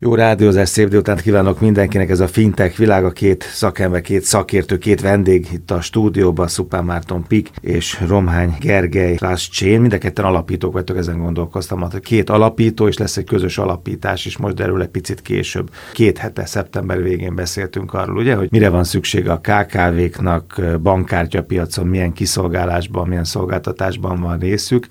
Jó 0.00 0.14
rádiózás, 0.14 0.68
szép 0.68 0.88
délután 0.88 1.16
kívánok 1.16 1.60
mindenkinek, 1.60 2.10
ez 2.10 2.20
a 2.20 2.28
fintech 2.28 2.76
világa, 2.76 3.10
két 3.10 3.42
szakember, 3.42 4.00
két 4.00 4.22
szakértő, 4.22 4.78
két 4.78 5.00
vendég 5.00 5.46
itt 5.52 5.70
a 5.70 5.80
stúdióban, 5.80 6.48
Szupán 6.48 6.84
Márton 6.84 7.26
Pik 7.26 7.50
és 7.60 8.00
Romhány 8.06 8.56
Gergely 8.60 9.16
Lász 9.20 9.48
Csén, 9.48 9.80
mind 9.80 9.92
a 9.92 9.98
ketten 9.98 10.24
alapítók 10.24 10.72
vagytok, 10.72 10.96
ezen 10.96 11.18
gondolkoztam, 11.18 11.80
hogy 11.80 12.00
két 12.00 12.30
alapító, 12.30 12.88
és 12.88 12.98
lesz 12.98 13.16
egy 13.16 13.24
közös 13.24 13.58
alapítás 13.58 14.26
is, 14.26 14.36
most 14.36 14.60
erről 14.60 14.82
egy 14.82 14.88
picit 14.88 15.22
később. 15.22 15.70
Két 15.92 16.18
hete, 16.18 16.46
szeptember 16.46 17.02
végén 17.02 17.34
beszéltünk 17.34 17.94
arról, 17.94 18.16
ugye, 18.16 18.34
hogy 18.34 18.48
mire 18.50 18.68
van 18.68 18.84
szüksége 18.84 19.32
a 19.32 19.40
KKV-knak, 19.40 20.60
bankkártyapiacon, 20.82 21.86
milyen 21.86 22.12
kiszolgálásban, 22.12 23.08
milyen 23.08 23.24
szolgáltatásban 23.24 24.20
van 24.20 24.38
részük, 24.38 24.86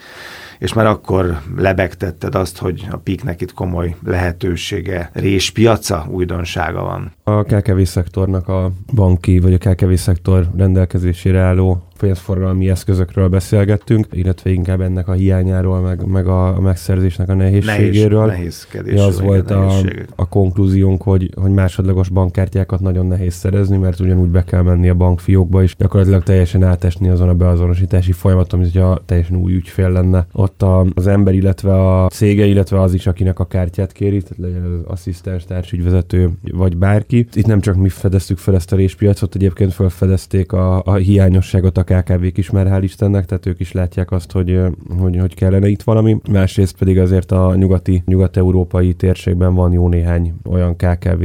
és 0.59 0.73
már 0.73 0.85
akkor 0.85 1.41
lebegtetted 1.57 2.35
azt, 2.35 2.57
hogy 2.57 2.87
a 2.91 2.97
PIK-nek 2.97 3.41
itt 3.41 3.53
komoly 3.53 3.95
lehetősége, 4.05 5.09
réspiaca, 5.13 6.07
újdonsága 6.09 6.81
van. 6.81 7.11
A 7.23 7.43
KKV 7.43 7.81
szektornak 7.81 8.47
a 8.47 8.71
banki, 8.93 9.39
vagy 9.39 9.53
a 9.53 9.57
KKV 9.57 9.93
szektor 9.93 10.47
rendelkezésére 10.57 11.39
álló 11.39 11.86
pénzforgalmi 11.97 12.69
eszközökről 12.69 13.27
beszélgettünk, 13.27 14.07
illetve 14.11 14.49
inkább 14.49 14.81
ennek 14.81 15.07
a 15.07 15.11
hiányáról, 15.11 15.79
meg, 15.79 16.05
meg 16.05 16.27
a, 16.27 16.55
a 16.55 16.59
megszerzésnek 16.59 17.29
a 17.29 17.33
nehézségéről. 17.33 18.25
Nehéz, 18.25 18.67
ja, 18.85 19.03
az 19.03 19.21
volt 19.21 19.51
a, 19.51 19.71
a 20.15 20.27
konklúziónk, 20.27 21.01
hogy, 21.01 21.31
hogy 21.35 21.51
másodlagos 21.51 22.09
bankkártyákat 22.09 22.79
nagyon 22.79 23.05
nehéz 23.05 23.33
szerezni, 23.33 23.77
mert 23.77 23.99
ugyanúgy 23.99 24.29
be 24.29 24.43
kell 24.43 24.61
menni 24.61 24.89
a 24.89 24.93
bankfiókba, 24.93 25.63
és 25.63 25.75
gyakorlatilag 25.77 26.23
teljesen 26.23 26.63
átesni 26.63 27.09
azon 27.09 27.29
a 27.29 27.33
beazonosítási 27.33 28.11
folyamaton, 28.11 28.59
mint 28.59 28.71
hogyha 28.71 29.01
teljesen 29.05 29.37
új 29.37 29.53
ügyfél 29.53 29.89
lenne. 29.89 30.27
Ott 30.33 30.61
a, 30.61 30.85
az 30.93 31.07
ember, 31.07 31.33
illetve 31.33 31.73
a 31.73 32.07
cége, 32.07 32.45
illetve 32.45 32.81
az 32.81 32.93
is, 32.93 33.07
akinek 33.07 33.39
a 33.39 33.45
kártyát 33.45 33.91
kéri, 33.91 34.21
tehát 34.21 34.37
legyen 34.37 34.63
az 34.63 34.91
asszisztens, 34.91 35.45
társügyvezető, 35.45 36.31
vagy 36.51 36.77
bárki. 36.77 37.27
Itt 37.33 37.45
nem 37.45 37.59
csak 37.59 37.75
mi 37.75 37.89
fedeztük 37.89 38.37
fel 38.37 38.55
ezt 38.55 38.71
a 38.71 38.75
réspiacot, 38.75 39.35
egyébként 39.35 39.73
felfedezték 39.73 40.51
a, 40.51 40.81
a 40.85 40.93
hiányosságot 40.93 41.77
a 41.77 41.83
KKV-k 41.87 42.37
is 42.37 42.49
már 42.49 42.67
hál' 42.67 42.83
Istennek, 42.83 43.25
tehát 43.25 43.45
ők 43.45 43.59
is 43.59 43.71
látják 43.71 44.11
azt, 44.11 44.31
hogy, 44.31 44.59
hogy, 44.99 45.17
hogy 45.17 45.33
kellene 45.35 45.67
itt 45.67 45.81
valami. 45.81 46.17
Másrészt 46.31 46.77
pedig 46.77 46.99
azért 46.99 47.31
a 47.31 47.55
nyugati, 47.55 48.03
nyugat-európai 48.05 48.93
térségben 48.93 49.53
van 49.55 49.71
jó 49.71 49.87
néhány 49.87 50.33
olyan 50.49 50.75
KKV 50.75 51.23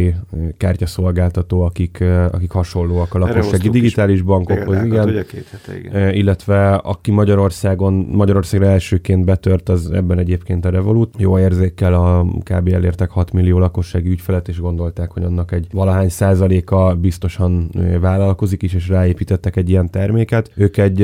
kártyaszolgáltató, 0.57 1.61
akik, 1.63 2.05
akik 2.31 2.51
hasonlóak 2.51 3.15
a 3.15 3.19
lakossági 3.19 3.69
digitális 3.69 4.23
bankokhoz. 4.23 4.85
Igen, 4.85 5.09
ugye 5.09 5.25
két 5.25 5.49
hete, 5.51 5.79
igen. 5.79 6.15
Illetve 6.15 6.75
aki 6.75 7.11
Magyarországon, 7.11 7.93
Magyarországra 7.95 8.67
elsőként 8.67 9.25
betört, 9.25 9.69
az 9.69 9.91
ebben 9.91 10.19
egyébként 10.19 10.65
a 10.65 10.71
Revolut. 10.71 11.15
Jó 11.19 11.39
érzékkel 11.39 11.95
a 11.95 12.25
kb. 12.25 12.69
elértek 12.69 13.11
6 13.11 13.33
millió 13.33 13.59
lakossági 13.59 14.11
ügyfelet, 14.11 14.49
és 14.49 14.61
gondolták, 14.61 15.11
hogy 15.11 15.23
annak 15.23 15.53
egy 15.53 15.67
valahány 15.73 16.09
százaléka 16.09 16.95
biztosan 17.01 17.71
vállalkozik 18.01 18.63
is, 18.63 18.75
és 18.75 18.89
ráépítettek 18.89 19.57
egy 19.57 19.69
ilyen 19.69 19.91
terméket. 19.91 20.51
Ők 20.55 20.77
egy 20.77 20.97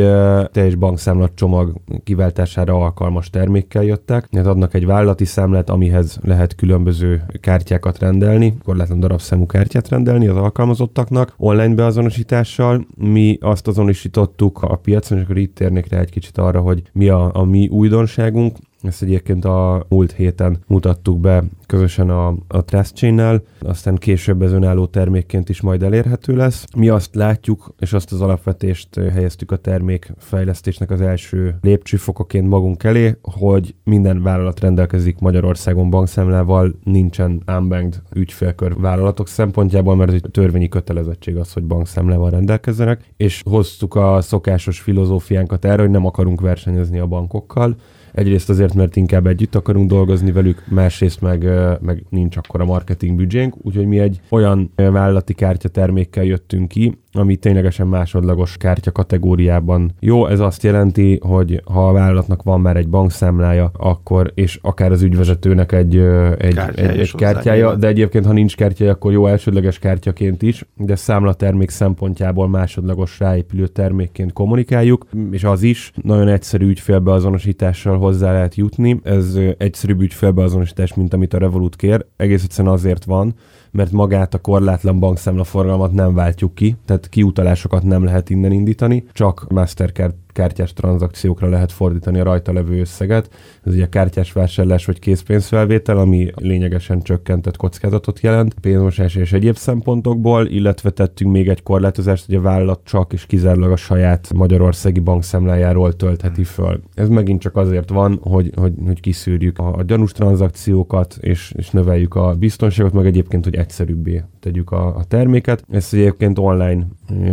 teljes 0.53 0.75
bankszámlat 0.75 1.33
csomag 1.35 1.73
kiváltására 2.05 2.75
alkalmas 2.75 3.31
termékkel 3.31 3.83
jöttek. 3.83 4.29
Hát 4.33 4.47
adnak 4.47 4.75
egy 4.75 4.87
vállalati 4.87 5.25
számlát, 5.25 5.71
amihez 5.71 6.19
lehet 6.23 6.55
különböző 6.55 7.23
kártyákat 7.41 7.99
rendelni, 7.99 8.55
korlátlan 8.65 9.01
darabszámú 9.01 9.47
kártyát 9.47 9.89
rendelni 9.89 10.27
az 10.27 10.37
alkalmazottaknak 10.37 11.35
online 11.37 11.75
beazonosítással. 11.75 12.87
Mi 12.97 13.39
azt 13.41 13.69
azonosítottuk 13.69 14.63
a 14.63 14.77
piacon, 14.77 15.19
és 15.19 15.25
akkor 15.25 15.37
itt 15.37 15.55
térnék 15.55 15.89
rá 15.89 15.99
egy 15.99 16.11
kicsit 16.11 16.39
arra, 16.39 16.61
hogy 16.61 16.83
mi 16.93 17.09
a, 17.09 17.31
a 17.35 17.45
mi 17.45 17.69
újdonságunk. 17.69 18.57
Ezt 18.83 19.03
egyébként 19.03 19.45
a 19.45 19.87
múlt 19.89 20.13
héten 20.13 20.59
mutattuk 20.67 21.21
be 21.21 21.45
közösen 21.67 22.11
a, 22.11 22.35
a 22.49 22.65
Trust 22.65 22.95
chain 22.95 23.41
aztán 23.61 23.97
később 23.97 24.43
ez 24.43 24.53
önálló 24.53 24.87
termékként 24.87 25.49
is 25.49 25.61
majd 25.61 25.83
elérhető 25.83 26.37
lesz. 26.37 26.65
Mi 26.77 26.89
azt 26.89 27.15
látjuk, 27.15 27.75
és 27.79 27.93
azt 27.93 28.13
az 28.13 28.21
alapvetést 28.21 28.95
helyeztük 28.95 29.51
a 29.51 29.57
termékfejlesztésnek 29.57 30.91
az 30.91 31.01
első 31.01 31.59
lépcsőfokoként 31.61 32.49
magunk 32.49 32.85
elé, 32.85 33.17
hogy 33.23 33.75
minden 33.85 34.23
vállalat 34.23 34.61
rendelkezik 34.61 35.19
Magyarországon 35.19 35.91
bankszámlával, 35.91 36.75
nincsen 36.85 37.43
unbanked 37.47 38.03
ügyfélkör 38.15 38.81
vállalatok 38.81 39.29
szempontjából, 39.29 39.97
mert 39.97 40.13
egy 40.13 40.25
törvényi 40.31 40.69
kötelezettség 40.69 41.37
az, 41.37 41.53
hogy 41.53 41.65
bankszámlával 41.65 42.31
rendelkezzenek, 42.31 43.13
és 43.17 43.43
hoztuk 43.45 43.95
a 43.95 44.21
szokásos 44.21 44.81
filozófiánkat 44.81 45.65
erre, 45.65 45.83
hogy 45.83 45.91
nem 45.91 46.07
akarunk 46.07 46.41
versenyezni 46.41 46.99
a 46.99 47.07
bankokkal, 47.07 47.77
Egyrészt 48.13 48.49
azért, 48.49 48.75
mert 48.75 48.97
inkább 48.97 49.27
együtt 49.27 49.55
akarunk 49.55 49.89
dolgozni 49.89 50.33
velük, 50.33 50.65
másrészt 50.69 51.21
meg, 51.21 51.49
meg 51.81 52.05
nincs 52.09 52.37
akkor 52.37 52.61
a 52.61 52.65
marketing 52.65 53.17
büdzsénk, 53.17 53.55
úgyhogy 53.63 53.87
mi 53.87 53.99
egy 53.99 54.21
olyan 54.29 54.73
vállalati 54.75 55.35
kártya 55.35 55.69
termékkel 55.69 56.25
jöttünk 56.25 56.69
ki, 56.69 56.99
ami 57.13 57.37
ténylegesen 57.37 57.87
másodlagos 57.87 58.57
kártya 58.57 58.93
kategóriában 58.93 59.93
jó. 60.01 60.27
Ez 60.27 60.41
azt 60.41 60.63
jelenti, 60.63 61.19
hogy 61.23 61.63
ha 61.65 61.89
a 61.89 61.93
vállalatnak 61.93 62.43
van 62.43 62.61
már 62.61 62.77
egy 62.77 62.89
bankszámlája, 62.89 63.71
akkor, 63.77 64.33
és 64.35 64.59
akár 64.63 64.93
az 64.93 65.03
ügyvezetőnek 65.03 65.73
egy, 65.73 65.97
egy, 65.97 66.55
kártyája, 66.55 66.91
egy, 66.91 66.99
egy 66.99 67.15
kártyája, 67.15 67.75
de 67.75 67.87
egyébként, 67.87 68.27
ha 68.27 68.33
nincs 68.33 68.57
kártyája, 68.57 68.93
akkor 68.93 69.13
jó 69.13 69.27
elsődleges 69.27 69.79
kártyaként 69.79 70.43
is, 70.43 70.65
de 70.77 70.97
számlatermék 70.97 71.71
szempontjából 71.71 72.49
másodlagos 72.49 73.19
ráépülő 73.19 73.67
termékként 73.67 74.33
kommunikáljuk, 74.33 75.07
és 75.31 75.45
az 75.45 75.63
is 75.63 75.93
nagyon 76.03 76.29
egyszerű 76.29 76.67
ügyfélbeazonosítással 76.69 77.99
hozzá 77.99 78.33
lehet 78.33 78.55
jutni. 78.55 79.01
Ez 79.03 79.39
egyszerűbb 79.59 80.01
ügyfélbeazonosítás, 80.01 80.95
mint 80.95 81.15
amit 81.15 81.35
a 81.35 81.39
Revolut 81.39 81.77
kér. 81.77 82.07
Egész 82.17 82.43
egyszerűen 82.43 82.75
azért 82.75 83.05
van, 83.05 83.35
mert 83.71 83.93
magát 83.93 84.35
a 84.35 84.39
korlátlan 84.39 84.99
bankszámla 84.99 85.45
forgalmat 85.45 85.93
nem 85.93 86.15
váltjuk 86.15 86.55
ki, 86.55 86.77
tehát 86.85 87.09
kiutalásokat 87.09 87.83
nem 87.83 88.05
lehet 88.05 88.31
innen 88.31 88.53
indítani, 88.53 89.05
csak 89.13 89.47
Mastercard 89.49 90.15
kártyás 90.39 90.73
tranzakciókra 90.73 91.49
lehet 91.49 91.73
fordítani 91.73 92.19
a 92.21 92.25
rajta 92.25 92.53
levő 92.53 92.81
összeget. 92.81 93.31
Ez 93.65 93.75
ugye 93.75 93.89
kártyás 93.89 94.33
vásárlás 94.33 94.85
vagy 94.85 94.99
készpénzfelvétel, 94.99 95.99
ami 95.99 96.31
lényegesen 96.35 97.03
csökkentett 97.03 97.57
kockázatot 97.57 98.21
jelent 98.21 98.55
pénzmosás 98.55 99.15
és 99.15 99.33
egyéb 99.33 99.57
szempontokból, 99.57 100.47
illetve 100.47 100.91
tettünk 100.91 101.33
még 101.33 101.49
egy 101.49 101.63
korlátozást, 101.63 102.27
hogy 102.27 102.35
a 102.35 102.41
vállalat 102.41 102.81
csak 102.85 103.13
és 103.13 103.27
kizárólag 103.27 103.71
a 103.71 103.77
saját 103.77 104.33
magyarországi 104.35 105.01
bankszámlájáról 105.01 105.97
töltheti 105.97 106.45
föl. 106.45 106.81
Ez 106.95 107.09
megint 107.09 107.41
csak 107.41 107.57
azért 107.57 107.91
van, 107.91 108.19
hogy, 108.23 108.53
hogy, 108.57 108.73
hogy 108.87 109.01
kiszűrjük 109.01 109.59
a, 109.59 109.75
a 109.75 109.83
gyanús 109.83 110.13
tranzakciókat, 110.13 111.17
és, 111.21 111.53
és 111.57 111.71
növeljük 111.71 112.15
a 112.15 112.35
biztonságot, 112.35 112.93
meg 112.93 113.07
egyébként, 113.07 113.45
hogy 113.45 113.55
egyszerűbbé 113.55 114.23
tegyük 114.49 114.71
a, 114.71 114.97
a 114.97 115.05
terméket. 115.05 115.65
Ezt 115.71 115.95
egyébként 115.95 116.39
online 116.39 116.87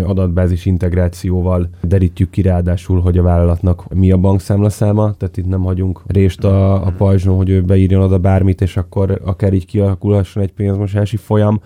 adatbázis 0.05 0.65
integrációval 0.65 1.69
derítjük 1.81 2.29
ki 2.29 2.41
ráadásul, 2.41 3.01
hogy 3.01 3.17
a 3.17 3.23
vállalatnak 3.23 3.93
mi 3.93 4.11
a 4.11 4.17
bankszámla 4.17 4.69
száma, 4.69 5.13
tehát 5.17 5.37
itt 5.37 5.47
nem 5.47 5.61
hagyunk 5.63 6.01
rést 6.07 6.43
a, 6.43 6.85
a 6.85 6.93
pajzson, 6.97 7.35
hogy 7.35 7.49
ő 7.49 7.61
beírjon 7.61 8.01
oda 8.01 8.19
bármit, 8.19 8.61
és 8.61 8.77
akkor 8.77 9.21
akár 9.25 9.53
így 9.53 9.65
kialakulhasson 9.65 10.43
egy 10.43 10.53
pénzmosási 10.53 11.17
folyam, 11.17 11.61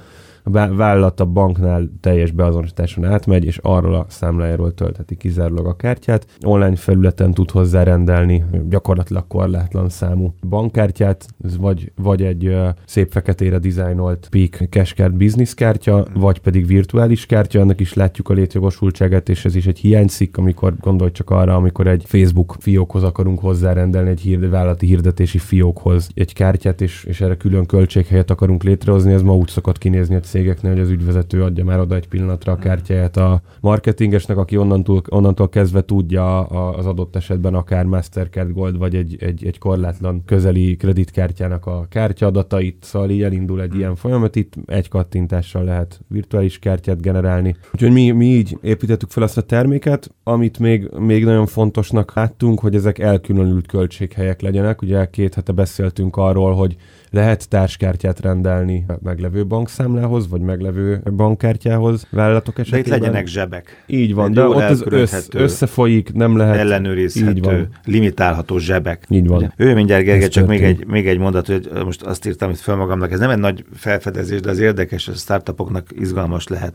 a 0.56 0.76
vállalat 0.76 1.20
a 1.20 1.26
banknál 1.26 1.90
teljes 2.02 2.32
beazonosításon 2.32 3.06
átmegy, 3.06 3.46
és 3.46 3.60
arról 3.62 3.96
a 3.96 4.06
számlájáról 4.10 4.74
töltheti 4.74 5.16
kizárólag 5.16 5.66
a 5.66 5.76
kártyát. 5.76 6.26
Online 6.42 6.76
felületen 6.76 7.34
tud 7.34 7.52
hozzárendelni 7.52 8.44
gyakorlatilag 8.70 9.28
korlátlan 9.28 9.90
számú 9.90 10.34
bankkártyát, 10.50 11.26
vagy, 11.60 11.92
vagy 11.96 12.24
egy 12.24 12.58
szép 12.86 13.12
feketére 13.12 13.58
dizájnolt 13.58 14.28
Peak 14.32 14.70
Cashcard 14.70 15.14
business 15.14 15.54
kártya, 15.54 16.06
vagy 16.14 16.40
pedig 16.40 16.66
virtuális 16.66 17.26
kártya, 17.26 17.62
annak 17.62 17.80
is 17.80 17.94
látjuk 17.94 18.30
a 18.30 18.34
létjogosultságát, 18.34 19.30
és 19.30 19.46
ez 19.46 19.56
is 19.56 19.68
egy 19.68 19.80
hiányszik, 19.80 20.38
amikor 20.38 20.74
gondolj 20.80 21.12
csak 21.12 21.30
arra, 21.30 21.56
amikor 21.56 21.88
egy 21.88 22.04
Facebook 22.08 22.56
fiókhoz 22.60 23.04
akarunk 23.04 23.40
hozzárendelni, 23.40 24.10
egy 24.10 24.22
hír, 24.22 24.50
vállalati 24.50 24.86
hirdetési 24.86 25.38
fiókhoz 25.38 26.10
egy 26.14 26.34
kártyát, 26.34 26.82
és, 26.82 27.04
és 27.04 27.22
erre 27.22 27.38
külön 27.38 27.66
költséghelyet 27.66 28.32
akarunk 28.32 28.64
létrehozni, 28.64 29.14
ez 29.14 29.22
ma 29.22 29.36
úgy 29.36 29.48
szokott 29.48 29.78
kinézni, 29.78 30.14
hogy 30.14 30.26
cégeknél, 30.40 30.72
hogy 30.72 30.82
az 30.82 30.90
ügyvezető 30.90 31.44
adja 31.44 31.64
már 31.64 31.80
oda 31.80 31.96
egy 31.96 32.08
pillanatra 32.08 32.52
a 32.52 32.56
kártyáját 32.56 33.18
a 33.18 33.42
marketingesnek, 33.62 34.38
aki 34.38 34.58
onnantól, 34.58 35.02
onnantól 35.10 35.50
kezdve 35.50 35.86
tudja 35.86 36.40
az 36.46 36.86
adott 36.86 37.16
esetben 37.16 37.54
akár 37.54 37.86
Mastercard 37.86 38.54
Gold, 38.54 38.78
vagy 38.78 38.96
egy, 38.96 39.18
egy, 39.20 39.46
egy 39.46 39.58
korlátlan 39.58 40.24
közeli 40.26 40.76
kreditkártyának 40.76 41.66
a 41.66 41.86
kártyaadatait, 41.90 42.78
szóval 42.84 43.10
így 43.10 43.22
elindul 43.22 43.62
egy 43.62 43.76
ilyen 43.76 43.96
folyamat, 43.96 44.36
itt 44.36 44.54
egy 44.66 44.88
kattintással 44.88 45.64
lehet 45.64 46.02
virtuális 46.08 46.60
kártyát 46.60 47.02
generálni. 47.02 47.56
Úgyhogy 47.74 47.92
mi, 47.92 48.12
mi 48.12 48.26
így 48.26 48.58
építettük 48.62 49.10
fel 49.10 49.24
azt 49.24 49.38
a 49.38 49.42
terméket, 49.42 50.12
amit 50.24 50.60
még, 50.60 50.90
még 50.98 51.26
nagyon 51.26 51.46
fontosnak 51.46 52.14
láttunk, 52.16 52.60
hogy 52.60 52.76
ezek 52.76 53.00
elkülönült 53.00 53.68
költséghelyek 53.68 54.42
legyenek. 54.42 54.82
Ugye 54.82 55.10
két 55.10 55.34
hete 55.34 55.52
beszéltünk 55.52 56.18
arról, 56.18 56.54
hogy 56.54 56.76
lehet 57.10 57.50
társkártyát 57.50 58.20
rendelni 58.20 58.86
meglevő 59.04 59.46
bankszámlához, 59.46 60.30
vagy 60.30 60.42
meglevő 60.42 61.02
bankkártyához 61.16 62.08
vállalatok 62.10 62.60
esetében. 62.60 62.90
De 62.90 62.96
itt 62.96 63.02
legyenek 63.02 63.28
zsebek. 63.28 63.84
Így 63.88 64.14
van, 64.14 64.34
de 64.34 64.44
ott 64.44 64.62
az 64.62 64.84
össz, 64.86 65.28
összefolyik, 65.32 66.14
nem 66.14 66.38
lehet. 66.38 66.56
Ellenőrizhető, 66.56 67.30
így 67.30 67.44
van. 67.44 67.70
limitálható 67.86 68.58
zsebek. 68.58 69.06
Így 69.10 69.28
van. 69.28 69.54
Ő 69.58 69.74
mindjárt 69.74 70.04
Gergely, 70.04 70.28
csak 70.28 70.48
még 70.48 70.64
egy, 70.64 70.86
még 70.88 71.08
egy 71.08 71.18
mondat, 71.18 71.48
hogy 71.48 71.70
most 71.86 72.02
azt 72.02 72.26
írtam 72.26 72.50
itt 72.50 72.60
fel 72.60 72.76
magamnak, 72.76 73.12
ez 73.12 73.20
nem 73.20 73.30
egy 73.30 73.40
nagy 73.40 73.66
felfedezés, 73.74 74.40
de 74.40 74.50
az 74.50 74.60
érdekes, 74.60 75.08
a 75.08 75.14
startupoknak 75.14 75.88
izgalmas 76.00 76.48
lehet, 76.48 76.74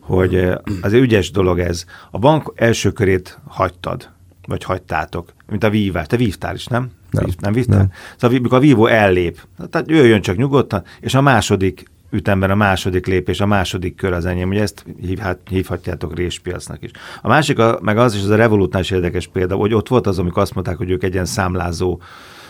hogy 0.00 0.48
az 0.80 0.92
ügyes 0.92 1.30
dolog 1.30 1.58
ez. 1.58 1.84
A 2.10 2.18
bank 2.18 2.52
első 2.54 2.90
körét 2.90 3.38
hagytad, 3.44 4.08
vagy 4.46 4.64
hagytátok, 4.64 5.32
mint 5.50 5.64
a 5.64 5.70
vívás. 5.70 6.06
Te 6.06 6.16
vívtál 6.16 6.54
is, 6.54 6.66
nem? 6.66 6.90
Nem. 7.22 7.34
Nem 7.40 7.52
vívtál? 7.52 7.78
Nem. 7.78 7.90
Szóval 8.16 8.36
amikor 8.36 8.58
a 8.58 8.60
vívó 8.60 8.86
ellép, 8.86 9.40
tehát 9.70 9.90
jöjjön 9.90 10.20
csak 10.20 10.36
nyugodtan, 10.36 10.82
és 11.00 11.14
a 11.14 11.20
második 11.20 11.84
ütemben 12.10 12.50
a 12.50 12.54
második 12.54 13.06
lépés, 13.06 13.40
a 13.40 13.46
második 13.46 13.94
kör 13.94 14.12
az 14.12 14.26
enyém, 14.26 14.48
ugye 14.48 14.62
ezt 14.62 14.84
hívhat, 15.00 15.38
hívhatjátok 15.50 16.16
réspiacnak 16.16 16.82
is. 16.82 16.90
A 17.22 17.28
másik, 17.28 17.58
a, 17.58 17.78
meg 17.82 17.98
az 17.98 18.14
is, 18.14 18.22
az 18.22 18.28
a 18.28 18.36
Revolutnál 18.36 18.82
is 18.82 18.90
érdekes 18.90 19.26
példa, 19.26 19.54
hogy 19.54 19.74
ott 19.74 19.88
volt 19.88 20.06
az, 20.06 20.18
amikor 20.18 20.42
azt 20.42 20.54
mondták, 20.54 20.76
hogy 20.76 20.90
ők 20.90 21.02
egy 21.02 21.12
ilyen 21.12 21.24
számlázó 21.24 22.00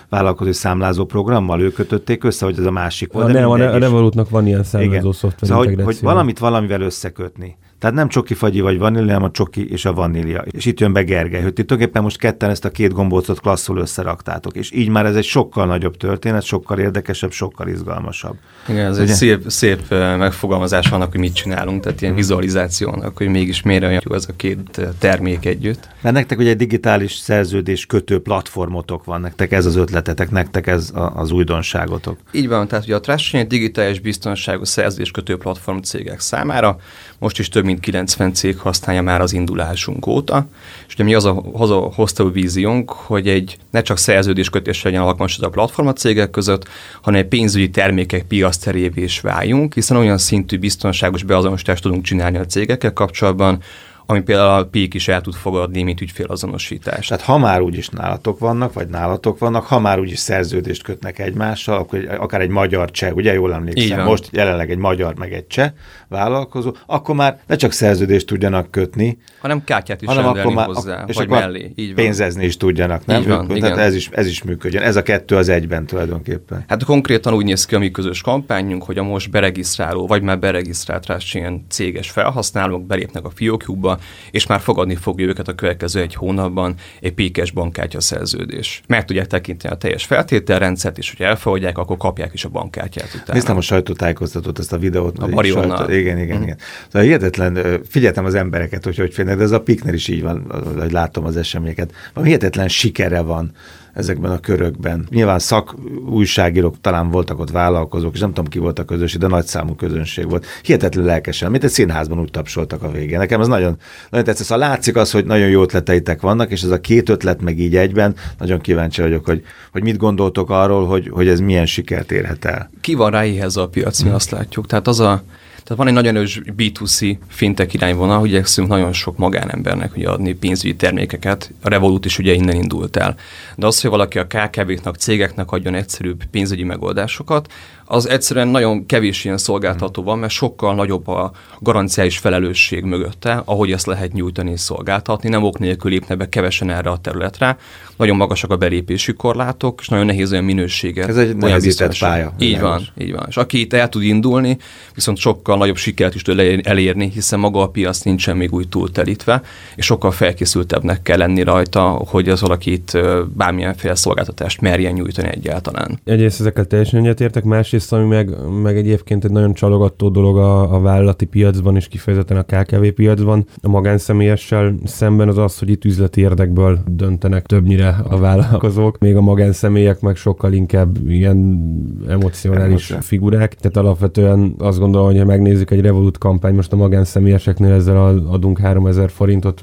vállalkozói 0.09 0.53
számlázó 0.53 1.05
programmal 1.05 1.61
ők 1.61 1.75
kötötték 1.75 2.25
össze, 2.25 2.45
hogy 2.45 2.59
ez 2.59 2.65
a 2.65 2.71
másik 2.71 3.13
volt. 3.13 3.33
Ja, 3.33 3.41
nem, 3.41 3.51
a 3.51 3.79
Revolutnak 3.79 4.31
van 4.31 4.47
ilyen 4.47 4.63
számlázó 4.63 5.13
szoftver 5.13 5.49
szóval, 5.49 5.65
hogy, 5.65 5.83
hogy 5.83 5.99
valamit 6.01 6.39
valamivel 6.39 6.81
összekötni. 6.81 7.57
Tehát 7.79 7.97
nem 7.97 8.09
csoki 8.09 8.35
fagyi 8.35 8.61
vagy 8.61 8.79
vanília, 8.79 9.13
hanem 9.13 9.23
a 9.23 9.31
csoki 9.31 9.71
és 9.71 9.85
a 9.85 9.93
vanília. 9.93 10.45
És 10.51 10.65
itt 10.65 10.81
jön 10.81 10.93
be 10.93 11.03
Gergely, 11.03 11.43
hogy 11.43 11.53
tulajdonképpen 11.53 12.03
most 12.03 12.19
ketten 12.19 12.51
ezt 12.51 12.65
a 12.65 12.71
két 12.71 12.93
gombócot 12.93 13.41
klasszul 13.41 13.79
összeraktátok. 13.79 14.57
És 14.57 14.73
így 14.73 14.89
már 14.89 15.07
ez 15.07 15.17
egy 15.17 15.25
sokkal 15.25 15.67
nagyobb 15.67 15.97
történet, 15.97 16.43
sokkal 16.43 16.79
érdekesebb, 16.79 17.31
sokkal 17.31 17.69
izgalmasabb. 17.69 18.37
Igen, 18.69 18.87
ez 18.87 18.99
Ugye? 18.99 19.11
egy 19.11 19.17
szép, 19.17 19.45
szép 19.47 19.91
megfogalmazás 19.91 20.91
annak, 20.91 21.11
hogy 21.11 21.21
mit 21.21 21.35
csinálunk, 21.35 21.83
tehát 21.83 22.03
ilyen 22.03 22.15
vizualizáció 22.15 22.91
annak, 22.91 23.17
hogy 23.17 23.29
mégis 23.29 23.63
miért 23.63 23.83
olyan 23.83 24.03
jó 24.05 24.15
ez 24.15 24.27
a 24.29 24.33
két 24.37 24.81
termék 24.99 25.47
együtt. 25.47 25.89
Mert 26.01 26.15
nektek 26.15 26.39
ugye 26.39 26.51
egy 26.51 26.57
digitális 26.57 27.15
szerződés 27.15 27.87
kötő 27.87 28.21
platformotok 28.21 29.05
van, 29.05 29.21
nektek 29.21 29.53
ez 29.53 29.67
az 29.67 29.77
ötletetek, 29.77 30.31
nektek 30.31 30.67
ez 30.67 30.91
a, 30.95 31.13
az 31.15 31.31
újdonságotok. 31.31 32.19
Így 32.33 32.49
van, 32.49 32.69
tehát 32.69 32.85
ugye 32.85 32.95
a 32.95 33.01
Trust 33.01 33.35
egy 33.35 33.47
digitális 33.47 34.01
biztonságos 34.01 34.69
szerződés 34.69 35.11
kötő 35.11 35.37
platform 35.37 35.79
cégek 35.79 36.21
számára, 36.21 36.77
most 37.19 37.39
is 37.39 37.49
több 37.49 37.65
mint 37.67 37.81
90 37.81 38.35
cég 38.35 38.59
használja 38.59 39.03
már 39.03 39.21
az 39.21 39.33
indulásunk 39.33 40.07
óta, 40.07 40.47
és 40.87 40.95
ugye 40.95 41.05
mi 41.05 41.15
az 41.15 41.25
a, 41.25 41.43
az 41.53 41.71
a 41.71 41.93
hozta 41.95 42.31
víziónk, 42.31 42.91
hogy 42.91 43.29
egy 43.29 43.57
ne 43.71 43.83
csak 43.83 43.99
szerződéskötés 43.99 44.83
legyen 44.83 45.03
alkalmas 45.03 45.39
a 45.39 45.49
platform 45.49 45.89
a 45.89 45.93
cégek 45.93 46.31
között, 46.31 46.69
hanem 47.03 47.21
egy 47.21 47.29
pénzügyi 47.29 47.71
termékek 47.71 48.23
piaszterévé 48.23 49.03
is 49.03 49.21
váljunk, 49.21 49.75
hiszen 49.75 49.97
olyan 49.97 50.19
szintű 50.19 50.59
biztonságos 50.59 51.23
beazonosítást 51.23 51.83
tudunk 51.83 52.03
csinálni 52.03 52.39
a 52.39 52.47
cégekkel 52.47 52.93
kapcsolatban, 52.93 53.63
ami 54.07 54.21
például 54.21 54.61
a 54.61 54.65
PIK 54.65 54.95
is 54.95 55.09
el 55.09 55.21
tud 55.21 55.35
fogadni, 55.35 55.83
mint 55.83 56.01
ügyfélazonosítás. 56.01 57.07
Tehát 57.07 57.25
ha 57.25 57.39
már 57.39 57.61
úgyis 57.61 57.89
nálatok 57.89 58.39
vannak, 58.39 58.73
vagy 58.73 58.89
nálatok 58.89 59.39
vannak, 59.39 59.65
ha 59.65 59.79
már 59.79 60.01
úgyis 60.01 60.19
szerződést 60.19 60.83
kötnek 60.83 61.19
egymással, 61.19 61.79
akkor 61.79 62.17
akár 62.19 62.41
egy 62.41 62.49
magyar 62.49 62.91
cseh, 62.91 63.15
ugye 63.15 63.33
jól 63.33 63.55
emlékszem, 63.55 64.05
most 64.05 64.29
jelenleg 64.33 64.71
egy 64.71 64.79
magyar 64.79 65.15
meg 65.15 65.33
egy 65.33 65.47
cseh 65.47 65.71
vállalkozó, 66.09 66.75
akkor 66.87 67.15
már 67.15 67.41
ne 67.47 67.57
csak 67.57 67.73
szerződést 67.73 68.27
tudjanak 68.27 68.71
kötni, 68.71 69.19
hanem 69.41 69.65
kártyát 69.65 70.03
is 70.03 70.09
hanem 70.09 70.27
akkor 70.27 70.53
már, 70.53 70.67
hozzá, 70.67 71.05
és 71.07 71.17
vagy 71.17 71.29
mellé. 71.29 71.73
Így 71.75 71.87
van. 71.87 71.95
Pénzezni 71.95 72.45
is 72.45 72.57
tudjanak, 72.57 73.07
nem? 73.07 73.21
Így 73.21 73.29
van, 73.29 73.47
Tehát 73.47 73.57
igen. 73.57 73.79
ez 73.79 73.95
is, 73.95 74.09
ez 74.13 74.27
is 74.27 74.43
működjön. 74.43 74.83
Ez 74.83 74.97
a 74.97 75.03
kettő 75.03 75.37
az 75.37 75.49
egyben 75.49 75.87
tulajdonképpen. 75.87 76.65
Hát 76.69 76.85
konkrétan 76.85 77.35
úgy 77.35 77.45
néz 77.45 77.65
ki 77.65 77.75
a 77.75 77.79
mi 77.79 77.91
közös 77.91 78.21
kampányunk, 78.21 78.83
hogy 78.83 78.99
a 78.99 79.03
most 79.03 79.31
beregisztráló, 79.31 80.07
vagy 80.07 80.23
már 80.23 80.39
beregisztrált 80.39 81.07
ilyen 81.33 81.67
céges 81.69 82.11
felhasználók 82.11 82.87
belépnek 82.87 83.25
a 83.25 83.31
fiókjukba, 83.31 83.96
és 84.31 84.47
már 84.47 84.61
fogadni 84.61 84.95
fogja 84.95 85.27
őket 85.27 85.49
a 85.49 85.55
következő 85.55 86.01
egy 86.01 86.15
hónapban 86.15 86.75
egy 87.01 87.13
pékes 87.13 87.51
bankkártya 87.51 88.01
szerződés. 88.01 88.83
Meg 88.87 89.05
tudják 89.05 89.27
tekinteni 89.27 89.75
a 89.75 89.77
teljes 89.77 90.05
feltételrendszert, 90.05 90.99
és 90.99 91.15
hogy 91.17 91.27
elfogadják, 91.27 91.79
akkor 91.79 91.97
kapják 91.97 92.33
is 92.33 92.45
a 92.45 92.49
bankkártyát 92.49 93.15
utána. 93.15 93.33
Néztem 93.33 93.57
a 93.57 93.61
sajtótájékoztatót, 93.61 94.59
ezt 94.59 94.73
a 94.73 94.79
videót. 94.79 95.19
A 95.19 95.27
Marionnal. 95.27 95.77
Sajtó, 95.77 95.93
igen, 95.93 96.19
igen, 96.19 96.39
mm. 96.39 96.43
igen. 96.43 96.59
Szóval 96.87 97.03
hihetetlen, 97.03 97.83
figyeltem 97.89 98.25
az 98.25 98.35
embereket, 98.35 98.85
hogy 98.85 98.97
hogy 98.97 99.15
félnek, 99.15 99.37
de 99.37 99.43
ez 99.43 99.51
a 99.51 99.61
Pikner 99.61 99.95
is 99.95 100.09
így 100.09 100.23
van, 100.23 100.53
hogy 100.79 100.93
látom 100.93 101.25
az 101.25 101.37
eseményeket. 101.37 101.93
Van 102.15 102.25
hihetetlen 102.25 102.69
sikere 102.69 103.21
van 103.21 103.53
ezekben 103.97 104.31
a 104.31 104.39
körökben. 104.39 105.07
Nyilván 105.11 105.39
szak 105.39 105.75
újságírók, 106.09 106.81
talán 106.81 107.11
voltak 107.11 107.39
ott 107.39 107.51
vállalkozók, 107.51 108.15
és 108.15 108.21
nem 108.21 108.33
tudom 108.33 108.51
ki 108.51 108.59
volt 108.59 108.79
a 108.79 108.85
közönség, 108.85 109.21
de 109.21 109.27
nagy 109.27 109.47
számú 109.47 109.75
közönség 109.75 110.29
volt. 110.29 110.47
Hihetetlen 110.63 111.05
lelkesen, 111.05 111.51
mint 111.51 111.65
egy 111.65 111.71
színházban 111.71 112.21
úgy 112.21 112.31
tapsoltak 112.31 112.83
a 112.83 112.91
végén. 112.91 113.19
Nekem 113.19 113.41
ez 113.41 113.47
nagyon, 113.47 113.77
nagyon 114.11 114.27
tetszett. 114.27 114.47
Szóval 114.47 114.69
látszik 114.69 114.97
az, 114.97 115.11
hogy 115.11 115.25
nagyon 115.25 115.49
jó 115.49 115.63
ötleteitek 115.63 116.21
vannak, 116.21 116.51
és 116.51 116.63
ez 116.63 116.71
a 116.71 116.81
két 116.81 117.09
ötlet 117.09 117.43
meg 117.43 117.59
így 117.59 117.77
egyben, 117.77 118.15
nagyon 118.39 118.61
kíváncsi 118.61 119.03
vagyok, 119.03 119.25
hogy, 119.25 119.43
hogy 119.73 119.83
mit 119.83 119.97
gondoltok 119.97 120.51
arról, 120.51 120.87
hogy, 120.87 121.09
hogy 121.09 121.29
ez 121.29 121.41
milyen 121.41 121.67
sikert 121.67 122.13
érhet 122.13 122.45
el. 122.45 122.71
Ki 122.81 122.95
van 122.95 123.11
rá 123.11 123.25
a 123.55 123.67
piac, 123.67 124.03
mi 124.03 124.11
azt 124.11 124.31
látjuk. 124.31 124.67
Tehát 124.67 124.87
az 124.87 125.01
a 125.01 125.23
tehát 125.67 125.83
van 125.83 125.87
egy 125.87 125.93
nagyon 125.93 126.17
erős 126.17 126.41
B2C 126.57 127.17
fintek 127.29 127.75
irányvonal, 127.75 128.19
hogy 128.19 128.29
igyekszünk 128.29 128.69
nagyon 128.69 128.93
sok 128.93 129.17
magánembernek 129.17 129.97
ugye 129.97 130.09
adni 130.09 130.33
pénzügyi 130.33 130.77
termékeket. 130.77 131.53
A 131.63 131.69
Revolut 131.69 132.05
is 132.05 132.19
ugye 132.19 132.33
innen 132.33 132.57
indult 132.57 132.97
el. 132.97 133.17
De 133.57 133.67
az, 133.67 133.81
hogy 133.81 133.91
valaki 133.91 134.19
a 134.19 134.27
KKV-knak, 134.27 134.97
cégeknek 134.97 135.51
adjon 135.51 135.75
egyszerűbb 135.75 136.25
pénzügyi 136.31 136.63
megoldásokat, 136.63 137.53
az 137.89 138.09
egyszerűen 138.09 138.49
nagyon 138.49 138.87
kevés 138.87 139.25
ilyen 139.25 139.39
szolgáltató 139.39 140.03
van, 140.03 140.19
mert 140.19 140.33
sokkal 140.33 140.75
nagyobb 140.75 141.09
a 141.09 141.31
garanciális 141.61 142.19
felelősség 142.19 142.85
mögötte, 142.85 143.43
ahogy 143.45 143.73
ezt 143.73 143.87
lehet 143.87 144.13
nyújtani 144.13 144.51
és 144.51 144.61
szolgáltatni. 144.61 145.29
Nem 145.29 145.43
ok 145.43 145.59
nélkül 145.59 145.91
lépne 145.91 146.15
be 146.15 146.29
kevesen 146.29 146.71
erre 146.71 146.91
a 146.91 146.97
területre. 146.97 147.59
Nagyon 147.97 148.17
magasak 148.17 148.51
a 148.51 148.57
belépési 148.57 149.13
korlátok, 149.13 149.79
és 149.81 149.89
nagyon 149.89 150.07
nehéz 150.07 150.33
olyan 150.33 150.45
minőséget. 150.45 151.09
Ez 151.09 151.17
egy 151.17 151.37
nehezített 151.37 151.99
pálya. 151.99 152.33
Így 152.39 152.61
van, 152.61 152.83
így 152.99 153.13
van. 153.13 153.25
És 153.29 153.37
aki 153.37 153.61
itt 153.61 153.73
el 153.73 153.89
tud 153.89 154.03
indulni, 154.03 154.59
viszont 154.95 155.19
sokkal 155.19 155.57
nagyobb 155.57 155.77
sikert 155.77 156.15
is 156.15 156.23
tud 156.23 156.39
elérni, 156.63 157.11
hiszen 157.11 157.39
maga 157.39 157.63
a 157.63 157.69
piac 157.69 158.01
nincsen 158.01 158.37
még 158.37 158.53
úgy 158.53 158.69
túltelítve, 158.69 159.43
és 159.77 159.85
sokkal 159.85 160.11
felkészültebbnek 160.11 161.03
kell 161.03 161.19
lenni 161.19 161.43
rajta, 161.43 161.83
hogy 161.83 162.29
az 162.29 162.41
valaki 162.41 162.73
itt 162.73 162.99
bármilyenféle 163.35 163.95
szolgáltatást 163.95 164.61
merjen 164.61 164.93
nyújtani 164.93 165.29
egyáltalán. 165.29 166.01
Egyrészt 166.05 166.41
ezekkel 166.41 166.65
teljesen 166.65 167.01
egyetértek, 167.01 167.45
másrészt 167.45 167.76
másrészt, 167.77 167.93
ami 167.93 168.07
meg, 168.07 168.31
meg 168.63 168.77
egyébként 168.77 169.25
egy 169.25 169.31
nagyon 169.31 169.53
csalogató 169.53 170.09
dolog 170.09 170.37
a, 170.37 170.75
a 170.75 170.81
vállalati 170.81 171.25
piacban, 171.25 171.77
és 171.77 171.89
kifejezetten 171.89 172.37
a 172.37 172.43
KKV 172.43 172.87
piacban, 172.95 173.47
a 173.63 173.69
magánszemélyessel 173.69 174.75
szemben 174.85 175.29
az 175.29 175.39
az, 175.39 175.59
hogy 175.59 175.69
itt 175.69 175.85
üzleti 175.85 176.21
érdekből 176.21 176.79
döntenek 176.87 177.47
többnyire 177.47 177.97
a 178.09 178.19
vállalkozók, 178.19 178.99
még 178.99 179.17
a 179.17 179.21
magánszemélyek 179.21 180.01
meg 180.01 180.17
sokkal 180.17 180.53
inkább 180.53 181.09
ilyen 181.09 181.61
emocionális 182.09 182.91
Emotion. 182.91 183.01
figurák. 183.01 183.55
Tehát 183.55 183.77
alapvetően 183.77 184.55
azt 184.59 184.79
gondolom, 184.79 185.07
hogy 185.07 185.19
ha 185.19 185.25
megnézzük 185.25 185.71
egy 185.71 185.81
Revolut 185.81 186.19
kampány, 186.19 186.55
most 186.55 186.73
a 186.73 186.77
magánszemélyeseknél 186.77 187.73
ezzel 187.73 187.97
adunk 188.29 188.59
3000 188.59 189.11
forintot, 189.11 189.63